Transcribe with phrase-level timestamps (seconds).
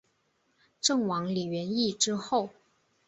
[0.81, 2.49] 郑王李元懿之后。